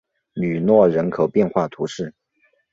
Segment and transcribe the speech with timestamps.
[0.33, 2.11] 吕诺人口变化图示